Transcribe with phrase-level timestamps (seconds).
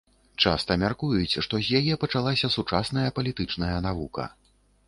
[0.45, 4.31] Часта мяркуюць, што з яе пачалася сучасная палітычная навука.